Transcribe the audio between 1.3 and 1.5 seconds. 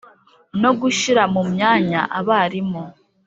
mu